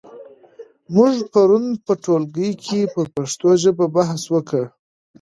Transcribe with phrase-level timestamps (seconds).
[0.95, 4.63] موږ پرون په ټولګي کې پر پښتو ژبه بحث وکړ.